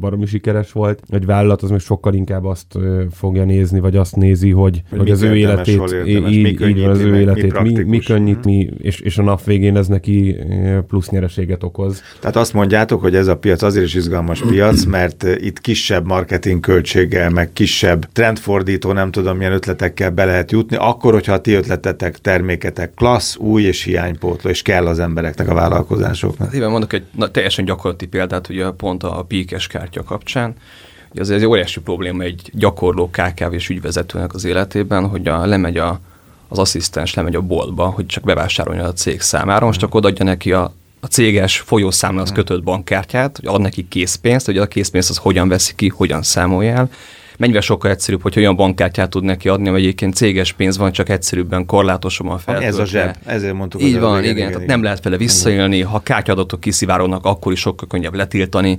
baromi 0.00 0.26
sikeres 0.26 0.72
volt. 0.72 1.02
Egy 1.08 1.26
vállalat 1.26 1.62
az 1.62 1.70
még 1.70 1.78
sokkal 1.78 2.14
inkább 2.14 2.44
azt 2.44 2.78
fogja 3.10 3.44
nézni, 3.44 3.80
vagy 3.80 3.96
azt 3.96 4.16
nézi, 4.16 4.50
hogy, 4.50 4.82
hogy, 4.90 4.98
hogy 4.98 5.10
az 5.10 5.22
ő 5.22 5.36
életét, 5.36 5.80
így, 6.06 6.60
így 6.60 6.80
van, 6.80 6.90
az 6.90 7.00
ő 7.00 7.16
életét 7.16 7.53
mi, 7.62 7.82
mi 7.82 7.98
könnyít, 7.98 8.44
mi, 8.44 8.70
és, 8.78 9.00
és 9.00 9.18
a 9.18 9.22
nap 9.22 9.44
végén 9.44 9.76
ez 9.76 9.86
neki 9.86 10.36
eh, 10.38 10.80
plusz 10.80 11.08
nyereséget 11.08 11.62
okoz. 11.62 12.02
Tehát 12.20 12.36
azt 12.36 12.52
mondjátok, 12.52 13.00
hogy 13.00 13.14
ez 13.14 13.26
a 13.26 13.36
piac 13.36 13.62
azért 13.62 13.84
is 13.84 13.94
izgalmas 13.94 14.40
piac, 14.40 14.84
mert 14.84 15.24
eh, 15.24 15.44
itt 15.44 15.60
kisebb 15.60 16.06
marketing 16.06 16.60
költséggel, 16.60 17.30
meg 17.30 17.52
kisebb 17.52 18.12
trendfordító, 18.12 18.92
nem 18.92 19.10
tudom 19.10 19.36
milyen 19.36 19.52
ötletekkel 19.52 20.10
be 20.10 20.24
lehet 20.24 20.52
jutni, 20.52 20.76
akkor, 20.76 21.12
hogyha 21.12 21.32
a 21.32 21.40
ti 21.40 21.52
ötletetek, 21.52 22.18
terméketek 22.18 22.94
klassz, 22.94 23.36
új 23.36 23.62
és 23.62 23.82
hiánypótló, 23.82 24.50
és 24.50 24.62
kell 24.62 24.86
az 24.86 24.98
embereknek, 24.98 25.48
a 25.48 25.54
vállalkozásoknak. 25.54 26.54
Éven 26.54 26.70
mondok 26.70 26.92
egy 26.92 27.04
na, 27.16 27.30
teljesen 27.30 27.64
gyakorlati 27.64 28.06
példát, 28.06 28.48
ugye 28.48 28.70
pont 28.70 29.02
a 29.02 29.24
píkes 29.28 29.66
kártya 29.66 30.02
kapcsán, 30.02 30.54
ez 31.14 31.30
egy 31.30 31.44
óriási 31.44 31.80
probléma 31.80 32.22
egy 32.22 32.50
gyakorló 32.52 33.10
KKV 33.10 33.52
és 33.52 33.68
ügyvezetőnek 33.68 34.34
az 34.34 34.44
életében, 34.44 35.08
hogy 35.08 35.28
a, 35.28 35.46
lemegy 35.46 35.76
a 35.76 36.00
az 36.48 36.58
asszisztens 36.58 37.14
lemegy 37.14 37.34
a 37.34 37.40
boltba, 37.40 37.86
hogy 37.86 38.06
csak 38.06 38.24
bevásárolja 38.24 38.84
a 38.84 38.92
cég 38.92 39.20
számára, 39.20 39.66
most 39.66 39.82
akkor 39.82 40.06
adja 40.06 40.24
neki 40.24 40.52
a, 40.52 40.72
a 41.00 41.06
céges 41.06 41.58
folyószámlához 41.58 42.32
kötött 42.32 42.62
bankkártyát, 42.62 43.36
hogy 43.36 43.48
ad 43.54 43.60
neki 43.60 43.88
készpénzt, 43.88 44.46
hogy 44.46 44.58
a 44.58 44.66
készpénzt 44.66 45.10
az 45.10 45.16
hogyan 45.16 45.48
veszi 45.48 45.72
ki, 45.74 45.88
hogyan 45.88 46.22
számolja 46.22 46.74
el, 46.74 46.90
mennyivel 47.38 47.60
sokkal 47.60 47.90
egyszerűbb, 47.90 48.22
hogy 48.22 48.38
olyan 48.38 48.56
bankkártyát 48.56 49.10
tud 49.10 49.24
neki 49.24 49.48
adni, 49.48 49.70
vagy 49.70 49.80
egyébként 49.80 50.14
céges 50.14 50.52
pénz 50.52 50.78
van, 50.78 50.92
csak 50.92 51.08
egyszerűbben 51.08 51.66
korlátosabban 51.66 52.38
feltöltve. 52.38 52.68
Ez 52.68 52.78
a 52.78 52.84
zseb, 52.84 53.16
ezért 53.24 53.54
mondtuk. 53.54 53.82
Így 53.82 53.98
van, 53.98 54.18
igen, 54.18 54.36
igen, 54.36 54.48
igen, 54.48 54.50
igen. 54.50 54.64
nem 54.66 54.82
lehet 54.82 55.04
vele 55.04 55.16
visszaélni, 55.16 55.80
ha 55.80 56.00
kártyadatok 56.00 56.60
kiszivárognak, 56.60 57.24
akkor 57.24 57.52
is 57.52 57.60
sokkal 57.60 57.88
könnyebb 57.88 58.14
letiltani, 58.14 58.78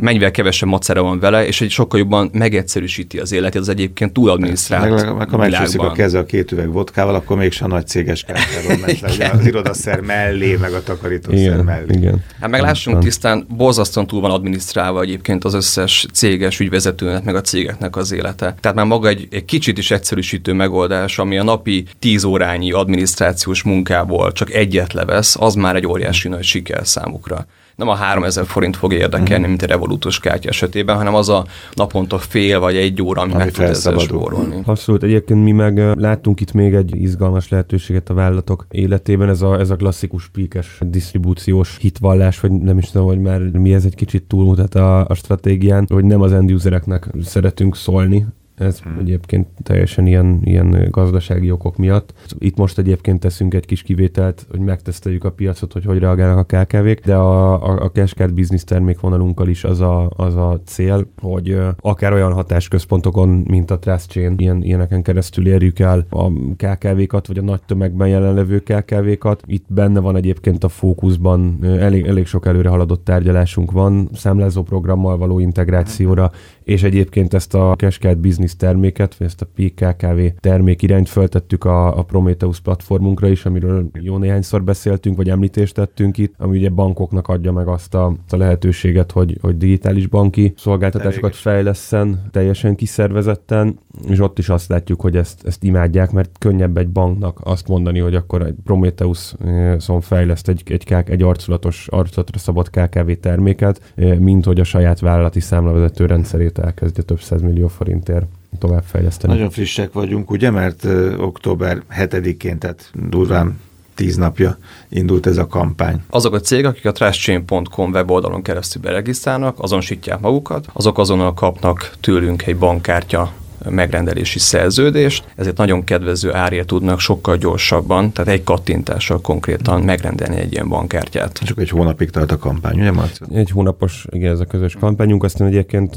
mennyivel 0.00 0.30
kevesebb 0.30 0.68
macera 0.68 1.02
van 1.02 1.18
vele, 1.18 1.46
és 1.46 1.60
egy 1.60 1.70
sokkal 1.70 1.98
jobban 1.98 2.30
megegyszerűsíti 2.32 3.18
az 3.18 3.32
életet 3.32 3.60
az 3.60 3.68
egyébként 3.68 4.12
túl 4.12 4.30
adminisztrált 4.30 4.90
meg, 4.94 5.16
meg, 5.16 5.28
ha 5.28 5.36
megcsúszik 5.36 5.80
a 5.80 5.92
keze 5.92 6.18
a 6.18 6.24
két 6.24 6.52
üveg 6.52 6.72
vodkával, 6.72 7.14
akkor 7.14 7.36
mégsem 7.36 7.68
nagy 7.68 7.86
céges 7.86 8.22
kártyáról 8.22 8.78
megy 8.86 9.18
le, 9.18 9.30
az 9.38 9.46
irodaszer 9.46 10.00
mellé, 10.00 10.56
meg 10.56 10.72
a 10.72 10.82
takarítószer 10.82 11.62
mellé. 11.62 11.94
Igen. 11.94 12.24
Hát 12.40 12.50
meg 12.50 12.60
lássunk 12.60 13.02
tisztán, 13.02 13.46
borzasztóan 13.56 14.06
túl 14.06 14.20
van 14.20 14.30
adminisztrálva 14.30 15.00
egyébként 15.00 15.44
az 15.44 15.54
összes 15.54 16.06
céges 16.12 16.60
ügyvezetőnek, 16.60 17.24
meg 17.24 17.34
a 17.34 17.40
cégeknek 17.40 17.95
az 17.96 18.12
élete. 18.12 18.54
Tehát 18.60 18.76
már 18.76 18.86
maga 18.86 19.08
egy, 19.08 19.28
egy 19.30 19.44
kicsit 19.44 19.78
is 19.78 19.90
egyszerűsítő 19.90 20.52
megoldás, 20.52 21.18
ami 21.18 21.38
a 21.38 21.42
napi 21.42 21.84
10 21.98 22.24
órányi 22.24 22.72
adminisztrációs 22.72 23.62
munkából 23.62 24.32
csak 24.32 24.52
egyet 24.52 24.92
levesz, 24.92 25.36
az 25.40 25.54
már 25.54 25.76
egy 25.76 25.86
óriási 25.86 26.28
nagy 26.28 26.44
siker 26.44 26.86
számukra 26.86 27.46
nem 27.76 27.88
a 27.88 27.94
3000 27.94 28.46
forint 28.46 28.76
fog 28.76 28.92
érdekelni, 28.92 29.44
mm. 29.44 29.48
mint 29.48 29.62
a 29.62 29.66
Revolutus 29.66 30.20
kártya 30.20 30.48
esetében, 30.48 30.96
hanem 30.96 31.14
az 31.14 31.28
a 31.28 31.44
naponta 31.74 32.18
fél 32.18 32.60
vagy 32.60 32.76
egy 32.76 33.02
óra, 33.02 33.20
ami, 33.20 33.32
ami 33.32 33.42
meg 33.42 33.52
tud 33.52 33.64
ezzel 33.64 33.98
spórolni. 33.98 34.62
Abszolút. 34.64 35.02
Egyébként 35.02 35.44
mi 35.44 35.52
meg 35.52 35.78
láttunk 35.98 36.40
itt 36.40 36.52
még 36.52 36.74
egy 36.74 36.96
izgalmas 37.02 37.48
lehetőséget 37.48 38.10
a 38.10 38.14
vállalatok 38.14 38.66
életében, 38.70 39.28
ez 39.28 39.42
a, 39.42 39.58
ez 39.58 39.70
a 39.70 39.76
klasszikus 39.76 40.28
píkes 40.28 40.78
disztribúciós 40.80 41.76
hitvallás, 41.80 42.40
vagy 42.40 42.50
nem 42.50 42.78
is 42.78 42.90
tudom, 42.90 43.06
hogy 43.06 43.20
már 43.20 43.40
mi 43.40 43.74
ez 43.74 43.84
egy 43.84 43.94
kicsit 43.94 44.22
túlmutat 44.22 44.74
a, 44.74 45.06
a 45.06 45.14
stratégián, 45.14 45.86
hogy 45.92 46.04
nem 46.04 46.20
az 46.20 46.32
end 46.32 46.52
usereknek 46.52 47.08
szeretünk 47.22 47.76
szólni, 47.76 48.26
ez 48.56 48.80
hmm. 48.80 48.98
egyébként 48.98 49.46
teljesen 49.62 50.06
ilyen, 50.06 50.40
ilyen 50.42 50.88
gazdasági 50.90 51.50
okok 51.50 51.76
miatt. 51.76 52.14
Itt 52.38 52.56
most 52.56 52.78
egyébként 52.78 53.20
teszünk 53.20 53.54
egy 53.54 53.66
kis 53.66 53.82
kivételt, 53.82 54.46
hogy 54.50 54.60
megteszteljük 54.60 55.24
a 55.24 55.30
piacot, 55.30 55.72
hogy 55.72 55.84
hogy 55.84 55.98
reagálnak 55.98 56.52
a 56.52 56.56
KKV-k, 56.56 57.04
de 57.04 57.14
a, 57.14 57.52
a, 57.52 57.84
a 57.84 57.90
Cashcard 57.90 58.34
business 58.34 58.64
termékvonalunkkal 58.64 59.48
is 59.48 59.64
az 59.64 59.80
a, 59.80 60.10
az 60.16 60.34
a 60.34 60.60
cél, 60.64 61.06
hogy 61.20 61.58
akár 61.80 62.12
olyan 62.12 62.32
hatásközpontokon, 62.32 63.28
mint 63.28 63.70
a 63.70 63.78
Trust 63.78 64.10
Chain, 64.10 64.34
ilyen, 64.36 64.62
ilyeneken 64.62 65.02
keresztül 65.02 65.46
érjük 65.46 65.78
el 65.78 66.06
a 66.10 66.30
KKV-kat, 66.56 67.26
vagy 67.26 67.38
a 67.38 67.42
nagy 67.42 67.62
tömegben 67.62 68.08
jelenlevő 68.08 68.58
KKV-kat. 68.58 69.42
Itt 69.46 69.64
benne 69.68 70.00
van 70.00 70.16
egyébként 70.16 70.64
a 70.64 70.68
fókuszban, 70.68 71.58
elég, 71.62 72.06
elég 72.06 72.26
sok 72.26 72.46
előre 72.46 72.68
haladott 72.68 73.04
tárgyalásunk 73.04 73.70
van, 73.70 74.08
számlázó 74.12 74.62
programmal 74.62 75.18
való 75.18 75.38
integrációra, 75.38 76.32
és 76.66 76.82
egyébként 76.82 77.34
ezt 77.34 77.54
a 77.54 77.74
Cashcard 77.76 78.18
business 78.18 78.56
terméket, 78.56 79.14
vagy 79.16 79.26
ezt 79.26 79.42
a 79.42 79.46
PKKV 79.54 80.20
termék 80.40 80.82
irányt 80.82 81.08
föltettük 81.08 81.64
a, 81.64 81.98
a 81.98 82.02
Prometheus 82.02 82.60
platformunkra 82.60 83.28
is, 83.28 83.44
amiről 83.44 83.88
jó 84.00 84.16
néhányszor 84.18 84.64
beszéltünk, 84.64 85.16
vagy 85.16 85.28
említést 85.28 85.74
tettünk 85.74 86.18
itt, 86.18 86.34
ami 86.38 86.56
ugye 86.56 86.68
bankoknak 86.68 87.28
adja 87.28 87.52
meg 87.52 87.68
azt 87.68 87.94
a, 87.94 88.06
azt 88.06 88.32
a 88.32 88.36
lehetőséget, 88.36 89.12
hogy, 89.12 89.38
hogy 89.40 89.56
digitális 89.56 90.06
banki 90.06 90.52
szolgáltatásokat 90.56 91.36
fejleszen 91.36 92.22
teljesen 92.30 92.74
kiszervezetten, 92.74 93.78
és 94.08 94.20
ott 94.20 94.38
is 94.38 94.48
azt 94.48 94.68
látjuk, 94.68 95.00
hogy 95.00 95.16
ezt, 95.16 95.46
ezt 95.46 95.64
imádják, 95.64 96.10
mert 96.10 96.30
könnyebb 96.38 96.76
egy 96.76 96.88
banknak 96.88 97.40
azt 97.44 97.68
mondani, 97.68 97.98
hogy 97.98 98.14
akkor 98.14 98.42
egy 98.42 98.54
Prometheus 98.64 99.34
szóval 99.78 100.00
fejleszt 100.00 100.48
egy, 100.48 100.62
egy, 100.64 100.94
egy 101.06 101.22
arculatos, 101.22 101.88
arculatra 101.90 102.38
szabott 102.38 102.70
KKV 102.70 103.10
terméket, 103.20 103.92
mint 104.18 104.44
hogy 104.44 104.60
a 104.60 104.64
saját 104.64 105.00
vállalati 105.00 105.40
számlavezető 105.40 106.06
rendszerét 106.06 106.54
elkezdje 106.58 107.02
több 107.02 107.20
millió 107.42 107.68
forintért 107.68 108.26
továbbfejleszteni. 108.58 109.32
Nagyon 109.32 109.50
frissek 109.50 109.92
vagyunk, 109.92 110.30
ugye, 110.30 110.50
mert 110.50 110.84
uh, 110.84 111.14
október 111.18 111.82
7-én, 111.98 112.58
tehát 112.58 112.90
durván 113.08 113.60
tíz 113.94 114.16
napja 114.16 114.58
indult 114.88 115.26
ez 115.26 115.36
a 115.36 115.46
kampány. 115.46 116.02
Azok 116.10 116.34
a 116.34 116.40
cégek, 116.40 116.66
akik 116.66 116.84
a 116.84 116.92
trashchain.com 116.92 117.90
weboldalon 117.90 118.42
keresztül 118.42 118.82
beregisztrálnak, 118.82 119.60
azonosítják 119.60 120.20
magukat, 120.20 120.66
azok 120.72 120.98
azonnal 120.98 121.34
kapnak 121.34 121.92
tőlünk 122.00 122.46
egy 122.46 122.56
bankkártya 122.56 123.32
megrendelési 123.70 124.38
szerződést, 124.38 125.24
ezért 125.36 125.56
nagyon 125.56 125.84
kedvező 125.84 126.34
árért 126.34 126.66
tudnak 126.66 127.00
sokkal 127.00 127.36
gyorsabban, 127.36 128.12
tehát 128.12 128.32
egy 128.32 128.44
kattintással 128.44 129.20
konkrétan 129.20 129.82
megrendelni 129.82 130.36
egy 130.36 130.52
ilyen 130.52 130.68
bankkártyát. 130.68 131.38
Csak 131.38 131.60
egy 131.60 131.68
hónapig 131.68 132.10
tart 132.10 132.32
a 132.32 132.38
kampány, 132.38 132.80
ugye 132.80 132.92
Marci? 132.92 133.24
Egy 133.32 133.50
hónapos, 133.50 134.06
igen, 134.10 134.32
ez 134.32 134.40
a 134.40 134.44
közös 134.44 134.74
kampányunk, 134.74 135.24
aztán 135.24 135.48
egyébként 135.48 135.96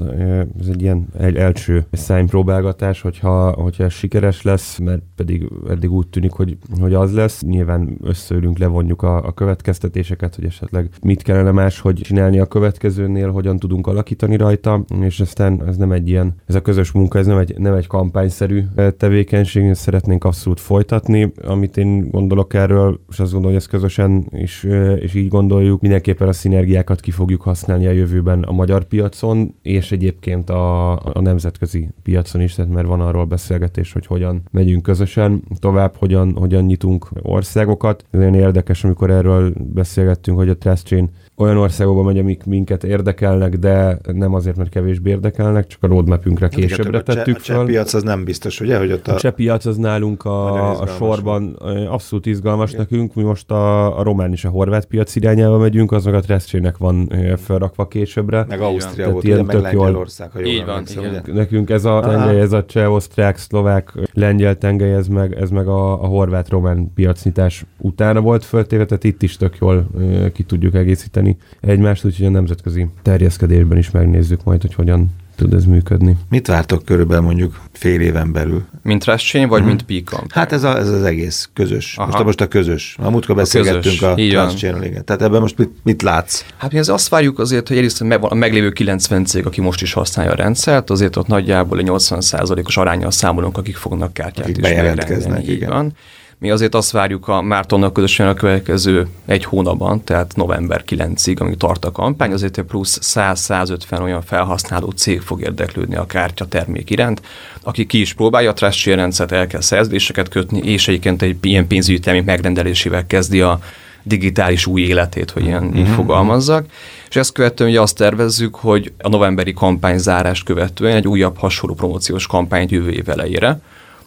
ez 0.59 0.67
egy 0.67 0.81
ilyen 0.81 1.07
egy 1.19 1.35
első 1.35 1.85
szájpróbálgatás, 1.91 3.01
hogyha, 3.01 3.51
hogyha 3.51 3.83
ez 3.83 3.93
sikeres 3.93 4.41
lesz, 4.41 4.77
mert 4.77 5.01
pedig 5.15 5.49
eddig 5.69 5.91
úgy 5.91 6.07
tűnik, 6.07 6.31
hogy, 6.31 6.57
hogy 6.79 6.93
az 6.93 7.13
lesz, 7.13 7.41
nyilván 7.41 7.97
összeülünk, 8.03 8.57
levonjuk 8.57 9.01
a, 9.01 9.25
a 9.25 9.31
következtetéseket, 9.31 10.35
hogy 10.35 10.45
esetleg 10.45 10.89
mit 11.01 11.21
kellene 11.21 11.51
máshogy 11.51 12.01
csinálni 12.03 12.39
a 12.39 12.45
következőnél, 12.45 13.31
hogyan 13.31 13.57
tudunk 13.57 13.88
alakítani 13.88 14.38
rajta, 14.38 14.83
és 15.01 15.19
aztán 15.19 15.67
ez 15.67 15.77
nem 15.77 15.91
egy 15.91 16.07
ilyen, 16.07 16.35
ez 16.45 16.55
a 16.55 16.61
közös 16.61 16.91
munka, 16.91 17.19
ez 17.19 17.25
nem 17.25 17.38
egy 17.38 17.58
nem 17.59 17.73
egy 17.73 17.87
kampányszerű 17.87 18.63
tevékenység, 18.97 19.63
ezt 19.63 19.81
szeretnénk 19.81 20.23
abszolút 20.23 20.59
folytatni. 20.59 21.31
Amit 21.41 21.77
én 21.77 22.09
gondolok 22.09 22.53
erről, 22.53 22.99
és 23.09 23.19
azt 23.19 23.31
gondolom, 23.31 23.45
hogy 23.45 23.55
ezt 23.55 23.71
közösen 23.71 24.25
is, 24.31 24.63
és 24.99 25.13
így 25.13 25.27
gondoljuk, 25.27 25.81
mindenképpen 25.81 26.27
a 26.27 26.33
szinergiákat 26.33 26.99
ki 26.99 27.11
fogjuk 27.11 27.41
használni 27.41 27.87
a 27.87 27.91
jövőben 27.91 28.41
a 28.41 28.51
magyar 28.51 28.83
piacon, 28.83 29.55
és 29.61 29.91
egyébként 29.91 30.49
a, 30.49 30.91
a 30.91 31.21
nemzetközi 31.21 31.89
piacon 32.03 32.41
is, 32.41 32.53
tehát 32.53 32.71
mert 32.71 32.87
van 32.87 33.01
arról 33.01 33.25
beszélgetés, 33.25 33.93
hogy 33.93 34.05
hogyan 34.05 34.41
megyünk 34.51 34.83
közösen 34.83 35.43
tovább, 35.59 35.95
hogyan, 35.95 36.35
hogyan 36.35 36.63
nyitunk 36.63 37.09
országokat. 37.21 38.05
Ez 38.11 38.19
nagyon 38.19 38.33
érdekes, 38.33 38.83
amikor 38.83 39.09
erről 39.09 39.53
beszélgettünk, 39.73 40.37
hogy 40.37 40.49
a 40.49 40.57
Trust 40.57 40.85
Chain 40.85 41.09
olyan 41.35 41.57
országokba 41.57 42.03
megy, 42.03 42.17
amik 42.17 42.43
minket 42.43 42.83
érdekelnek, 42.83 43.57
de 43.57 43.99
nem 44.13 44.33
azért, 44.33 44.57
mert 44.57 44.69
kevésbé 44.69 45.09
érdekelnek, 45.09 45.67
csak 45.67 45.83
a 45.83 45.87
roadmapünkre 45.87 46.45
hát 46.45 46.55
későbbre 46.55 47.01
tettük 47.01 47.39
a. 47.49 47.61
A 47.61 47.65
piac 47.65 47.93
az 47.93 48.03
nem 48.03 48.23
biztos, 48.23 48.59
ugye? 48.59 48.77
Hogy 48.77 48.91
ott 48.91 49.07
a, 49.07 49.27
a 49.27 49.31
piac 49.31 49.65
az 49.65 49.77
nálunk 49.77 50.25
a, 50.25 50.79
a 50.79 50.87
sorban 50.87 51.53
abszolút 51.89 52.25
izgalmas 52.25 52.69
Igen. 52.71 52.81
nekünk. 52.89 53.13
Mi 53.13 53.23
most 53.23 53.51
a, 53.51 53.99
a 53.99 54.03
román 54.03 54.31
és 54.31 54.45
a 54.45 54.49
horvát 54.49 54.85
piac 54.85 55.15
irányába 55.15 55.57
megyünk, 55.57 55.91
az 55.91 56.05
meg 56.05 56.13
a 56.13 56.19
Treszcsének 56.19 56.77
van 56.77 57.13
felrakva 57.37 57.87
későbbre. 57.87 58.45
Meg 58.49 58.61
Ausztria 58.61 59.11
volt, 59.11 59.23
ugye, 59.23 59.43
meg 59.43 59.61
Lengyelország, 59.61 60.31
ha 60.31 60.39
jól 60.39 60.65
van, 60.65 60.83
ugye? 60.97 61.33
Nekünk 61.33 61.69
ez 61.69 61.85
a 61.85 61.99
tengely, 61.99 62.39
ez 62.39 62.51
a 62.51 62.65
cseh, 62.65 62.93
osztrák, 62.93 63.37
szlovák, 63.37 63.93
lengyel 64.13 64.57
tengely, 64.57 64.93
ez 64.93 65.07
meg, 65.07 65.33
ez 65.33 65.49
meg 65.49 65.67
a, 65.67 66.03
a 66.03 66.05
horvát-román 66.05 66.91
piacnyitás 66.95 67.65
utána 67.77 68.21
volt 68.21 68.45
föltéve, 68.45 68.85
tehát 68.85 69.03
itt 69.03 69.21
is 69.21 69.37
tök 69.37 69.57
jól 69.59 69.87
ki 70.33 70.43
tudjuk 70.43 70.75
egészíteni 70.75 71.37
egymást, 71.59 72.05
úgyhogy 72.05 72.25
a 72.25 72.29
nemzetközi 72.29 72.87
terjeszkedésben 73.01 73.77
is 73.77 73.91
megnézzük 73.91 74.43
majd, 74.43 74.61
hogy 74.61 74.73
hogyan 74.73 75.09
tud 75.39 75.53
ez 75.53 75.65
működni. 75.65 76.17
Mit 76.29 76.48
vártok 76.48 76.86
körülbelül 76.86 77.24
mondjuk 77.24 77.60
fél 77.72 78.01
éven 78.01 78.31
belül? 78.31 78.63
Mint 78.84 79.05
Rashchain, 79.05 79.48
vagy 79.48 79.60
hmm. 79.60 79.67
mint 79.67 79.84
Peacon? 79.84 80.25
Hát 80.29 80.51
ez, 80.51 80.63
a, 80.63 80.77
ez 80.77 80.89
az 80.89 81.03
egész 81.03 81.50
közös. 81.53 81.98
Aha. 81.98 82.05
Most, 82.05 82.19
a, 82.19 82.24
most 82.24 82.41
a 82.41 82.48
közös. 82.48 82.96
A 83.00 83.10
múltkor 83.10 83.36
beszélgettünk 83.36 84.01
a, 84.01 84.12
a 84.12 84.31
Rashchain, 84.31 85.03
Tehát 85.05 85.22
ebben 85.22 85.41
most 85.41 85.58
mit, 85.58 85.69
mit 85.84 86.01
látsz? 86.01 86.43
Hát 86.58 86.72
mi 86.72 86.79
az 86.79 86.89
azt 86.89 87.10
várjuk 87.10 87.39
azért, 87.39 87.67
hogy 87.67 87.77
egyrészt 87.77 88.01
a 88.01 88.36
meglévő 88.36 88.72
90 88.72 89.25
cég, 89.25 89.46
aki 89.46 89.62
most 89.62 89.81
is 89.81 89.93
használja 89.93 90.31
a 90.31 90.36
rendszert, 90.36 90.89
azért 90.89 91.15
ott 91.15 91.27
nagyjából 91.27 91.79
egy 91.79 91.88
80%-os 91.89 92.77
arányal 92.77 93.12
számolunk, 93.12 93.58
akik 93.58 93.75
fognak 93.75 94.13
kártyát 94.13 94.46
akik 94.46 94.58
is 94.58 94.63
megrendelni. 94.63 95.51
Igen. 95.51 95.69
Van. 95.69 95.93
Mi 96.41 96.50
azért 96.50 96.75
azt 96.75 96.91
várjuk 96.91 97.27
a 97.27 97.41
Mártonnak 97.41 97.93
közösen 97.93 98.27
a 98.27 98.34
következő 98.34 99.08
egy 99.25 99.43
hónapban, 99.43 100.03
tehát 100.03 100.36
november 100.36 100.84
9-ig, 100.88 101.39
amíg 101.39 101.58
tart 101.58 101.86
a 101.86 101.91
kampány, 101.91 102.31
azért 102.31 102.62
plusz 102.62 103.00
100-150 103.01 104.01
olyan 104.01 104.22
felhasználó 104.22 104.89
cég 104.89 105.22
fog 105.22 105.41
érdeklődni 105.41 105.96
a 105.96 106.05
kártya 106.05 106.48
termék 106.48 106.89
iránt, 106.89 107.22
aki 107.63 107.86
ki 107.86 108.00
is 108.00 108.13
próbálja 108.13 108.50
a 108.50 108.53
Trust 108.53 108.86
rendszert, 108.86 109.31
el 109.31 109.48
kell 109.48 109.62
szerződéseket 109.62 110.29
kötni, 110.29 110.60
és 110.60 110.88
egyébként 110.88 111.22
egy 111.22 111.38
ilyen 111.41 111.67
pénzügyi 111.67 112.00
termék 112.00 112.25
megrendelésével 112.25 113.08
kezdi 113.08 113.41
a 113.41 113.60
digitális 114.03 114.65
új 114.65 114.81
életét, 114.81 115.31
hogy 115.31 115.46
ilyen 115.46 115.63
mm-hmm. 115.63 115.75
így 115.75 115.84
mhm. 115.84 115.93
fogalmazzak. 115.93 116.65
És 117.10 117.15
ezt 117.15 117.31
követően 117.31 117.69
ugye 117.69 117.81
azt 117.81 117.96
tervezzük, 117.96 118.55
hogy 118.55 118.91
a 119.01 119.10
novemberi 119.10 119.53
kampányzárást 119.53 120.46
követően 120.46 120.96
egy 120.96 121.08
újabb 121.08 121.38
hasonló 121.38 121.75
promóciós 121.75 122.27
kampányt 122.27 122.72
jövő 122.72 122.91
év 122.91 123.10
elejére, 123.10 123.60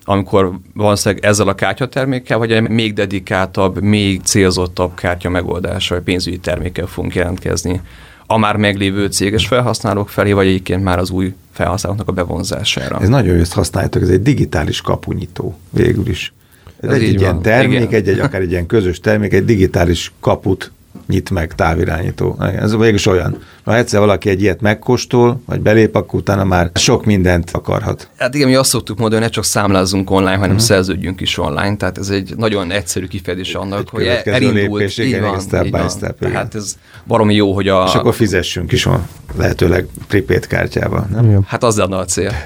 amikor 0.04 0.52
valószínűleg 0.74 1.24
ezzel 1.24 1.48
a 1.48 1.54
kártyatermékkel, 1.54 2.38
vagy 2.38 2.52
egy 2.52 2.68
még 2.68 2.94
dedikáltabb, 2.94 3.80
még 3.82 4.20
célzottabb 4.22 4.94
kártya 4.94 5.28
megoldással, 5.28 5.96
vagy 5.96 6.06
pénzügyi 6.06 6.38
termékkel 6.38 6.86
fogunk 6.86 7.14
jelentkezni 7.14 7.80
a 8.26 8.38
már 8.38 8.56
meglévő 8.56 9.06
céges 9.06 9.46
felhasználók 9.46 10.08
felé, 10.08 10.32
vagy 10.32 10.46
egyébként 10.46 10.82
már 10.82 10.98
az 10.98 11.10
új 11.10 11.34
felhasználóknak 11.52 12.08
a 12.08 12.12
bevonzására. 12.12 12.98
Ez 13.00 13.08
nagyon 13.08 13.34
jó, 13.34 13.40
ezt 13.40 13.52
használjátok, 13.52 14.02
ez 14.02 14.08
egy 14.08 14.22
digitális 14.22 14.80
kapunyító 14.80 15.58
végül 15.70 16.08
is. 16.08 16.32
Ez, 16.80 16.88
ez 16.88 16.94
egy, 16.94 17.02
egy 17.02 17.20
ilyen 17.20 17.42
termék, 17.42 17.92
egy, 17.92 18.08
egy, 18.08 18.18
akár 18.18 18.40
egy 18.40 18.50
ilyen 18.50 18.66
közös 18.66 19.00
termék, 19.00 19.32
egy 19.32 19.44
digitális 19.44 20.12
kaput 20.20 20.72
nyit 21.06 21.30
meg 21.30 21.54
távirányító. 21.54 22.36
Ez 22.40 22.72
mégis 22.72 23.06
olyan. 23.06 23.38
Ha 23.64 23.76
egyszer 23.76 24.00
valaki 24.00 24.28
egy 24.28 24.42
ilyet 24.42 24.60
megkóstol, 24.60 25.42
vagy 25.46 25.60
belép, 25.60 25.94
akkor 25.94 26.20
utána 26.20 26.44
már 26.44 26.70
sok 26.74 27.04
mindent 27.04 27.50
akarhat. 27.52 28.08
Hát 28.16 28.34
igen, 28.34 28.48
mi 28.48 28.54
azt 28.54 28.70
szoktuk 28.70 28.98
mondani, 28.98 29.20
hogy 29.20 29.30
ne 29.30 29.36
csak 29.36 29.44
számlázzunk 29.44 30.10
online, 30.10 30.34
hanem 30.34 30.50
uh-huh. 30.50 30.66
szerződjünk 30.66 31.20
is 31.20 31.38
online. 31.38 31.76
Tehát 31.76 31.98
ez 31.98 32.08
egy 32.08 32.34
nagyon 32.36 32.70
egyszerű 32.70 33.06
kifejezés 33.06 33.54
annak, 33.54 33.80
egy 33.80 33.88
hogy 33.90 34.06
elindult. 34.06 34.54
Lépés, 34.54 34.98
igen, 34.98 35.22
van, 35.22 35.40
step 35.40 35.62
by 35.70 35.88
step, 35.88 36.16
igen. 36.20 36.32
Tehát 36.32 36.54
ez 36.54 36.76
baromi 37.06 37.34
jó, 37.34 37.52
hogy 37.52 37.68
a... 37.68 37.84
És 37.86 37.94
akkor 37.94 38.14
fizessünk 38.14 38.72
is 38.72 38.84
van, 38.84 39.08
lehetőleg 39.36 39.86
pripét 40.08 40.46
kártyával. 40.46 41.06
Nem? 41.12 41.42
Hát 41.46 41.64
az 41.64 41.76
lenne 41.76 41.96
a 41.96 42.04
cél. 42.04 42.32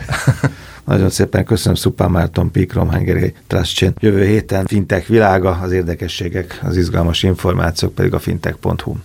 Nagyon 0.87 1.11
szépen 1.11 1.45
köszönöm 1.45 1.75
Szupán 1.75 2.11
Márton, 2.11 2.51
Pík, 2.51 2.73
Romhangeri, 2.73 3.35
Trustchain. 3.47 3.95
Jövő 3.99 4.25
héten 4.25 4.67
fintech 4.67 5.09
világa, 5.09 5.51
az 5.63 5.73
érdekességek, 5.73 6.61
az 6.63 6.77
izgalmas 6.77 7.23
információk 7.23 7.95
pedig 7.95 8.15
a 8.15 8.19
fintech.hu. 8.19 8.97